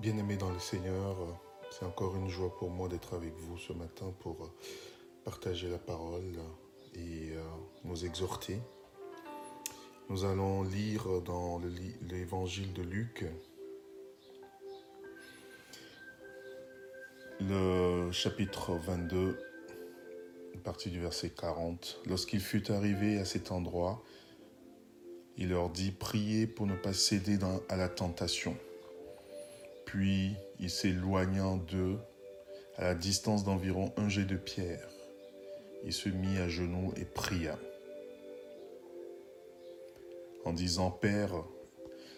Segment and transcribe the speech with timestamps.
[0.00, 1.16] Bien-aimés dans le Seigneur,
[1.70, 4.52] c'est encore une joie pour moi d'être avec vous ce matin pour
[5.24, 6.38] partager la parole
[6.94, 7.42] et euh,
[7.84, 8.60] nous exhorter.
[10.10, 11.60] Nous allons lire dans
[12.02, 13.24] l'évangile de Luc
[17.40, 19.38] le chapitre 22,
[20.62, 22.02] partie du verset 40.
[22.06, 24.02] Lorsqu'il fut arrivé à cet endroit,
[25.36, 27.38] il leur dit, priez pour ne pas céder
[27.68, 28.56] à la tentation.
[29.86, 31.98] Puis il s'éloignant d'eux,
[32.76, 34.88] à la distance d'environ un jet de pierre,
[35.84, 37.58] il se mit à genoux et pria,
[40.44, 41.32] en disant, Père,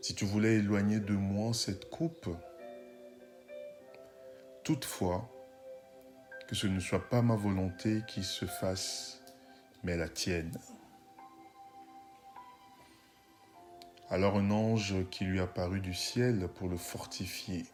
[0.00, 2.28] si tu voulais éloigner de moi cette coupe,
[4.64, 5.30] toutefois,
[6.48, 9.22] que ce ne soit pas ma volonté qui se fasse,
[9.84, 10.52] mais la tienne.
[14.12, 17.64] Alors un ange qui lui apparut du ciel pour le fortifier.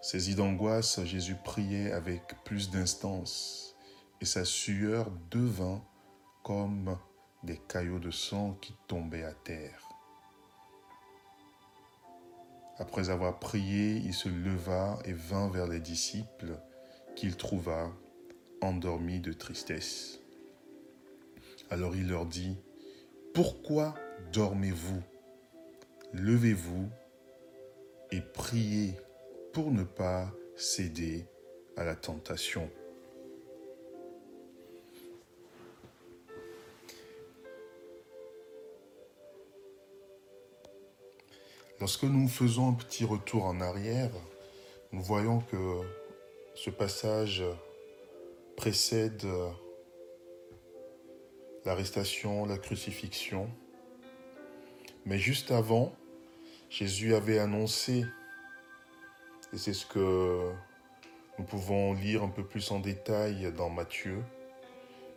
[0.00, 3.76] Saisi d'angoisse, Jésus priait avec plus d'instance,
[4.22, 5.84] et sa sueur devint
[6.42, 6.96] comme
[7.42, 9.86] des caillots de sang qui tombaient à terre.
[12.78, 16.58] Après avoir prié, il se leva et vint vers les disciples
[17.16, 17.92] qu'il trouva
[18.62, 20.20] endormis de tristesse.
[21.68, 22.56] Alors il leur dit,
[23.34, 23.94] Pourquoi
[24.32, 25.02] dormez-vous
[26.12, 26.88] Levez-vous
[28.10, 28.94] et priez
[29.52, 31.26] pour ne pas céder
[31.76, 32.70] à la tentation.
[41.80, 44.10] Lorsque nous faisons un petit retour en arrière,
[44.92, 45.80] nous voyons que
[46.54, 47.44] ce passage
[48.56, 49.26] précède
[51.66, 53.50] l'arrestation, la crucifixion,
[55.06, 55.94] mais juste avant,
[56.68, 58.04] Jésus avait annoncé,
[59.52, 60.50] et c'est ce que
[61.38, 64.20] nous pouvons lire un peu plus en détail dans Matthieu,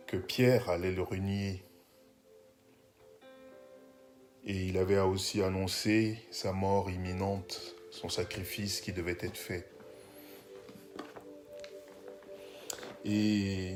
[0.06, 1.64] que Pierre allait le renier.
[4.44, 9.68] Et il avait aussi annoncé sa mort imminente, son sacrifice qui devait être fait.
[13.04, 13.74] Et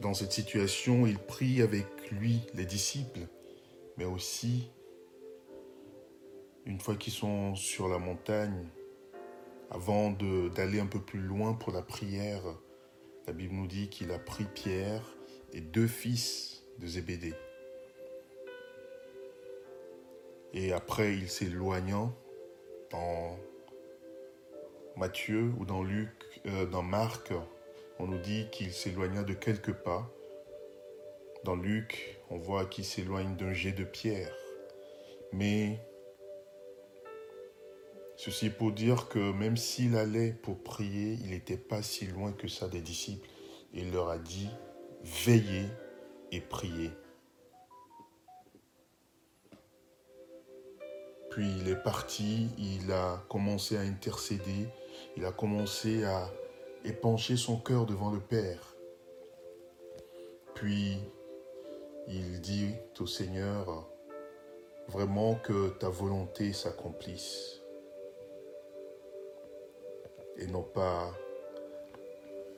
[0.00, 3.28] dans cette situation, il prie avec lui les disciples
[3.96, 4.70] mais aussi,
[6.64, 8.68] une fois qu'ils sont sur la montagne,
[9.70, 12.42] avant d'aller un peu plus loin pour la prière,
[13.26, 15.02] la Bible nous dit qu'il a pris Pierre
[15.52, 17.34] et deux fils de Zébédée.
[20.52, 22.14] Et après, il s'éloignant
[22.90, 23.38] dans
[24.96, 26.10] Matthieu ou dans Luc,
[26.46, 27.32] euh, dans Marc,
[27.98, 30.10] on nous dit qu'il s'éloigna de quelques pas
[31.44, 34.32] dans Luc, on voit qu'il s'éloigne d'un jet de pierre.
[35.32, 35.80] Mais
[38.16, 42.48] ceci pour dire que même s'il allait pour prier, il n'était pas si loin que
[42.48, 43.28] ça des disciples.
[43.72, 44.48] Il leur a dit,
[45.02, 45.66] veillez
[46.32, 46.90] et priez.
[51.30, 54.68] Puis il est parti, il a commencé à intercéder,
[55.18, 56.30] il a commencé à
[56.82, 58.74] épancher son cœur devant le Père.
[60.54, 60.98] Puis
[62.08, 63.88] il dit au Seigneur,
[64.88, 67.60] vraiment que ta volonté s'accomplisse
[70.38, 71.12] et non pas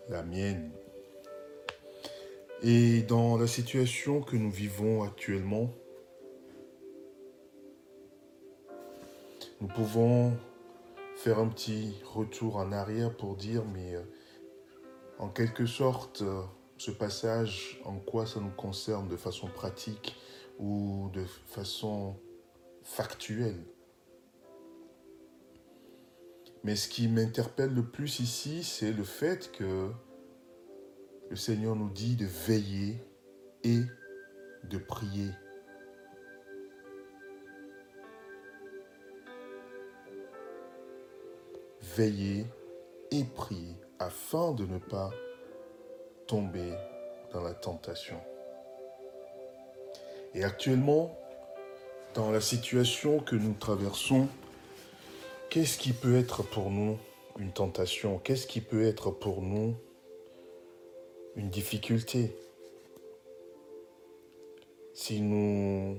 [0.08, 0.70] la mienne.
[2.62, 5.70] Et dans la situation que nous vivons actuellement,
[9.60, 10.36] nous pouvons
[11.16, 14.02] faire un petit retour en arrière pour dire, mais euh,
[15.18, 16.22] en quelque sorte,
[16.78, 20.16] ce passage, en quoi ça nous concerne de façon pratique
[20.58, 22.16] ou de façon
[22.84, 23.62] factuelle.
[26.62, 29.90] Mais ce qui m'interpelle le plus ici, c'est le fait que
[31.28, 33.02] le Seigneur nous dit de veiller
[33.64, 33.80] et
[34.64, 35.30] de prier.
[41.96, 42.46] Veiller
[43.10, 45.10] et prier afin de ne pas
[46.28, 46.74] tomber
[47.32, 48.20] dans la tentation.
[50.34, 51.18] Et actuellement,
[52.14, 54.28] dans la situation que nous traversons,
[55.48, 56.98] qu'est-ce qui peut être pour nous
[57.38, 58.18] une tentation?
[58.18, 59.74] Qu'est-ce qui peut être pour nous
[61.34, 62.36] une difficulté?
[64.92, 65.96] Si nous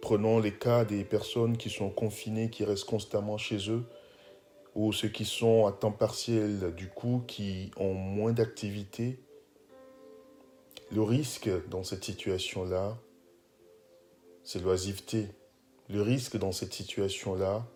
[0.00, 3.84] prenons les cas des personnes qui sont confinées, qui restent constamment chez eux,
[4.76, 9.18] ou ceux qui sont à temps partiel, du coup, qui ont moins d'activité,
[10.92, 12.98] le risque dans cette situation-là,
[14.42, 15.28] c'est l'oisiveté.
[15.88, 17.66] Le risque dans cette situation-là,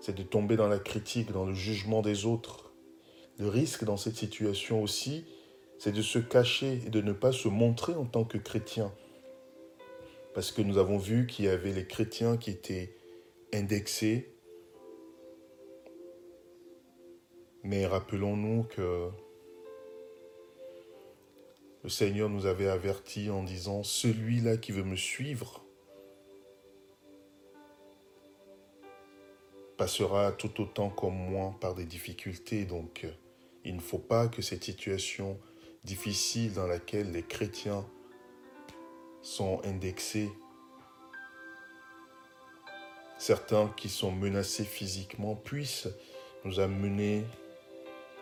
[0.00, 2.72] c'est de tomber dans la critique, dans le jugement des autres.
[3.38, 5.24] Le risque dans cette situation aussi,
[5.78, 8.92] c'est de se cacher et de ne pas se montrer en tant que chrétien.
[10.34, 12.96] Parce que nous avons vu qu'il y avait les chrétiens qui étaient
[13.52, 14.36] indexés.
[17.62, 19.10] Mais rappelons-nous que
[21.84, 25.62] le Seigneur nous avait avertis en disant, celui-là qui veut me suivre
[29.76, 32.64] passera tout autant comme moi par des difficultés.
[32.64, 33.06] Donc,
[33.64, 35.38] il ne faut pas que cette situation
[35.84, 37.84] difficile dans laquelle les chrétiens
[39.20, 40.30] sont indexés,
[43.18, 45.88] certains qui sont menacés physiquement, puissent
[46.44, 47.24] nous amener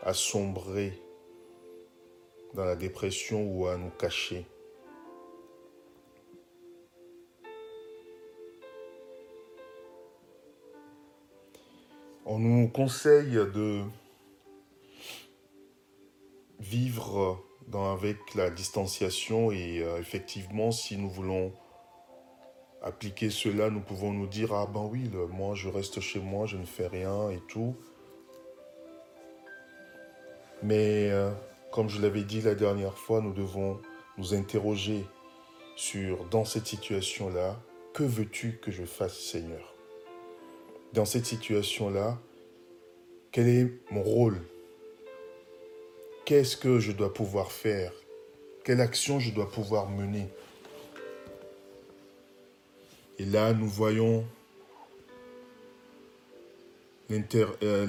[0.03, 1.01] à sombrer
[2.55, 4.47] dans la dépression ou à nous cacher.
[12.25, 13.83] On nous conseille de
[16.61, 17.43] vivre
[17.75, 21.53] avec la distanciation et euh, effectivement si nous voulons
[22.83, 26.57] appliquer cela, nous pouvons nous dire ah ben oui, moi je reste chez moi, je
[26.57, 27.77] ne fais rien et tout.
[30.63, 31.33] Mais euh,
[31.73, 33.81] comme je l'avais dit la dernière fois, nous devons
[34.19, 35.05] nous interroger
[35.75, 37.59] sur, dans cette situation-là,
[37.95, 39.75] que veux-tu que je fasse, Seigneur?
[40.93, 42.19] Dans cette situation-là,
[43.33, 44.39] quel est mon rôle?
[46.27, 47.93] Qu'est-ce que je dois pouvoir faire?
[48.65, 50.29] Quelle action je dois pouvoir mener?
[53.19, 54.27] Et là, nous voyons
[57.11, 57.87] euh,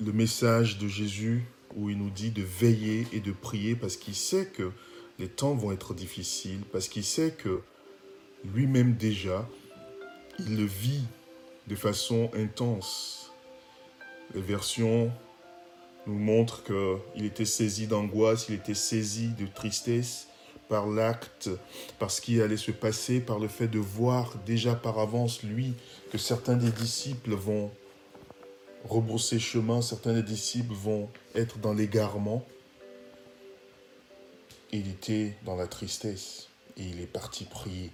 [0.00, 1.44] le message de Jésus
[1.76, 4.70] où il nous dit de veiller et de prier parce qu'il sait que
[5.18, 7.62] les temps vont être difficiles, parce qu'il sait que
[8.52, 9.48] lui-même déjà,
[10.38, 11.04] il le vit
[11.66, 13.32] de façon intense.
[14.34, 15.12] Les versions
[16.06, 20.28] nous montrent qu'il était saisi d'angoisse, il était saisi de tristesse
[20.68, 21.50] par l'acte,
[21.98, 25.74] par ce qui allait se passer, par le fait de voir déjà par avance, lui,
[26.10, 27.70] que certains des disciples vont
[28.88, 32.44] rebrousser chemin, certains des disciples vont être dans l'égarement.
[34.72, 37.92] Il était dans la tristesse et il est parti prier.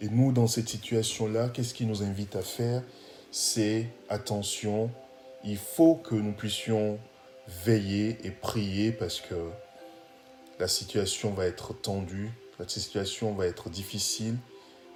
[0.00, 2.82] Et nous, dans cette situation-là, qu'est-ce qui nous invite à faire?
[3.30, 4.90] C'est attention,
[5.44, 6.98] il faut que nous puissions
[7.64, 9.34] veiller et prier parce que
[10.58, 14.36] la situation va être tendue, la situation va être difficile,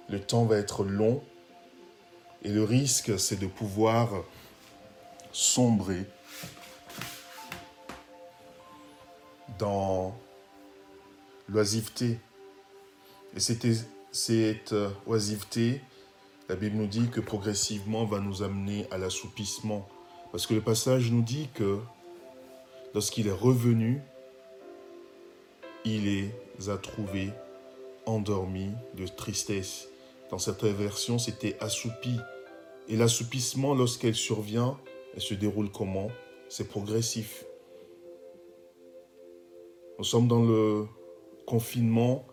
[0.09, 1.21] le temps va être long
[2.43, 4.23] et le risque, c'est de pouvoir
[5.31, 6.05] sombrer
[9.59, 10.15] dans
[11.47, 12.19] l'oisiveté.
[13.35, 13.67] Et cette
[15.05, 15.81] oisiveté,
[16.49, 19.87] la Bible nous dit que progressivement va nous amener à l'assoupissement.
[20.31, 21.79] Parce que le passage nous dit que
[22.93, 24.01] lorsqu'il est revenu,
[25.85, 27.31] il les a trouvés
[28.05, 29.87] endormis de tristesse.
[30.29, 32.17] Dans certaines versions, c'était assoupi.
[32.87, 34.77] Et l'assoupissement, lorsqu'elle survient,
[35.13, 36.09] elle se déroule comment?
[36.49, 37.45] C'est progressif.
[39.97, 40.85] Nous sommes dans le
[41.45, 42.25] confinement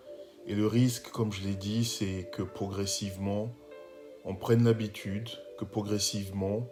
[0.46, 3.54] et le risque, comme je l'ai dit, c'est que progressivement,
[4.24, 6.66] on prenne l'habitude, que progressivement,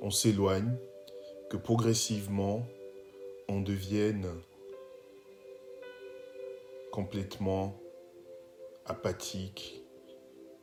[0.00, 0.76] on s'éloigne,
[1.50, 2.66] que progressivement,
[3.48, 4.26] on devienne
[6.90, 7.80] complètement
[8.86, 9.84] apathique,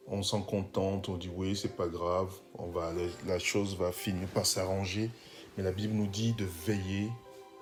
[0.08, 2.94] on s'en contente, on dit oui, c'est pas grave, on va,
[3.26, 5.10] la chose va finir par s'arranger.
[5.58, 7.10] Mais la Bible nous dit de veiller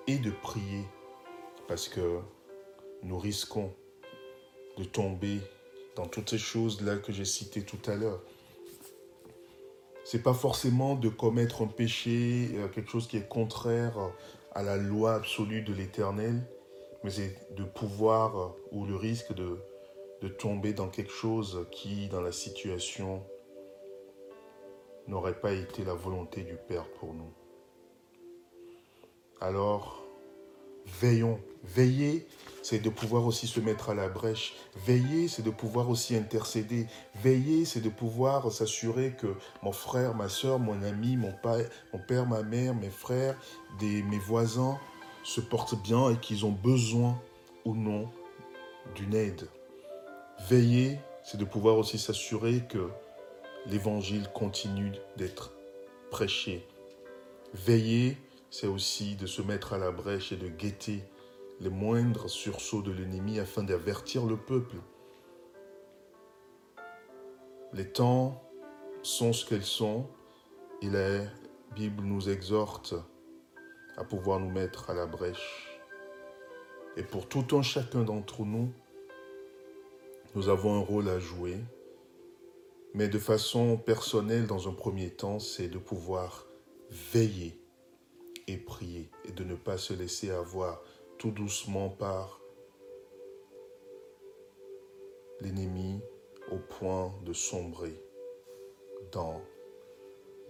[0.06, 0.84] et de prier
[1.66, 2.20] parce que
[3.02, 3.72] nous risquons
[4.76, 5.40] de tomber
[5.96, 8.22] dans toutes ces choses-là que j'ai citées tout à l'heure.
[10.04, 13.98] C'est pas forcément de commettre un péché, euh, quelque chose qui est contraire
[14.52, 16.46] à la loi absolue de l'Éternel,
[17.02, 19.58] mais c'est de pouvoir euh, ou le risque de
[20.22, 23.22] de tomber dans quelque chose qui, dans la situation,
[25.06, 27.32] n'aurait pas été la volonté du Père pour nous.
[29.40, 30.04] Alors,
[30.86, 31.40] veillons.
[31.64, 32.26] Veiller,
[32.62, 34.54] c'est de pouvoir aussi se mettre à la brèche.
[34.86, 36.86] Veiller, c'est de pouvoir aussi intercéder.
[37.16, 41.98] Veiller, c'est de pouvoir s'assurer que mon frère, ma soeur, mon ami, mon père, mon
[41.98, 43.36] père, ma mère, mes frères,
[43.80, 44.78] mes voisins
[45.24, 47.20] se portent bien et qu'ils ont besoin
[47.64, 48.08] ou non
[48.94, 49.48] d'une aide.
[50.40, 52.88] Veiller, c'est de pouvoir aussi s'assurer que
[53.66, 55.52] l'évangile continue d'être
[56.10, 56.66] prêché.
[57.52, 58.16] Veiller,
[58.50, 61.02] c'est aussi de se mettre à la brèche et de guetter
[61.60, 64.76] les moindres sursauts de l'ennemi afin d'avertir le peuple.
[67.72, 68.42] Les temps
[69.02, 70.06] sont ce qu'elles sont
[70.82, 71.24] et la
[71.74, 72.94] Bible nous exhorte
[73.96, 75.80] à pouvoir nous mettre à la brèche.
[76.96, 78.72] Et pour tout un chacun d'entre nous,
[80.36, 81.56] nous avons un rôle à jouer,
[82.92, 86.46] mais de façon personnelle dans un premier temps, c'est de pouvoir
[86.90, 87.58] veiller
[88.46, 90.82] et prier et de ne pas se laisser avoir
[91.16, 92.42] tout doucement par
[95.40, 96.02] l'ennemi
[96.52, 97.98] au point de sombrer
[99.12, 99.40] dans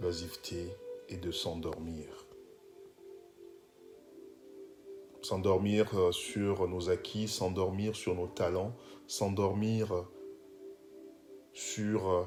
[0.01, 0.67] l'oisiveté
[1.09, 2.27] et de s'endormir.
[5.27, 8.73] S'endormir euh, sur nos acquis, s'endormir sur nos talents,
[9.09, 10.07] s'endormir
[11.53, 12.25] sur euh,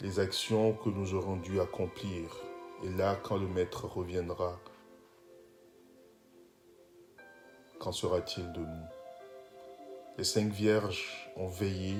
[0.00, 2.36] les actions que nous aurons dû accomplir.
[2.84, 4.60] Et là, quand le Maître reviendra,
[7.80, 8.86] qu'en sera-t-il de nous?
[10.18, 11.96] Les cinq vierges ont veillé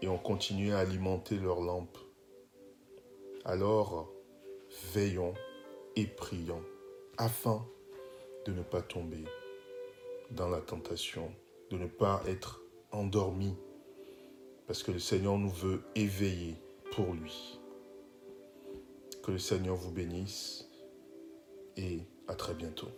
[0.00, 1.98] et ont continué à alimenter leurs lampes.
[3.44, 4.08] Alors,
[4.92, 5.34] veillons
[5.96, 6.62] et prions
[7.18, 7.66] afin
[8.46, 9.24] de ne pas tomber
[10.30, 11.32] dans la tentation,
[11.70, 13.54] de ne pas être endormi,
[14.66, 16.56] parce que le Seigneur nous veut éveiller
[16.92, 17.60] pour lui.
[19.22, 20.68] Que le Seigneur vous bénisse
[21.76, 22.88] et à très bientôt.